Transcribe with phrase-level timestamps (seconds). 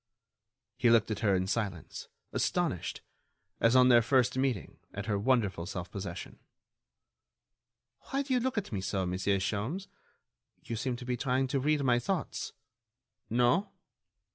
[0.77, 3.01] He looked at her in silence, astonished,
[3.59, 6.39] as on their first meeting, at her wonderful self possession.
[8.09, 9.85] "Why do you look at me so, Monsieur Sholmes?...
[10.63, 12.51] You seem to be trying to read my thoughts....
[13.29, 13.69] No?...